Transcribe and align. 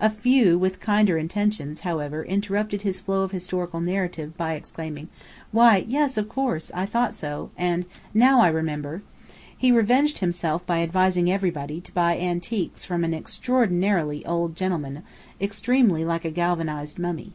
A 0.00 0.10
few 0.10 0.58
with 0.58 0.80
kinder 0.80 1.16
intentions, 1.16 1.82
however, 1.82 2.24
interrupted 2.24 2.82
his 2.82 2.98
flow 2.98 3.22
of 3.22 3.30
historical 3.30 3.80
narrative 3.80 4.36
by 4.36 4.54
exclaiming, 4.54 5.06
"Why, 5.52 5.84
yes, 5.86 6.18
of 6.18 6.28
course!" 6.28 6.72
"I 6.74 6.86
thought 6.86 7.14
so!" 7.14 7.50
and 7.56 7.86
"Now 8.12 8.40
I 8.40 8.48
remember!" 8.48 9.04
He 9.56 9.70
revenged 9.70 10.18
himself 10.18 10.66
by 10.66 10.80
advising 10.82 11.30
everybody 11.30 11.80
to 11.82 11.92
buy 11.92 12.18
antiques 12.18 12.84
from 12.84 13.04
an 13.04 13.14
extraordinary 13.14 14.26
old 14.26 14.56
gentleman, 14.56 15.04
extremely 15.40 16.04
like 16.04 16.24
a 16.24 16.32
galvanized 16.32 16.98
mummy. 16.98 17.34